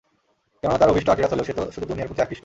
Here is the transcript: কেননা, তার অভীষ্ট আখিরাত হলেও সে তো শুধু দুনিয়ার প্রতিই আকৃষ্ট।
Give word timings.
কেননা, 0.59 0.77
তার 0.81 0.91
অভীষ্ট 0.93 1.07
আখিরাত 1.13 1.31
হলেও 1.33 1.47
সে 1.47 1.53
তো 1.57 1.61
শুধু 1.75 1.85
দুনিয়ার 1.89 2.07
প্রতিই 2.09 2.25
আকৃষ্ট। 2.25 2.39